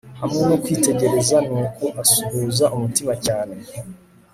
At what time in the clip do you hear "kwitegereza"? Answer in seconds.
0.63-1.37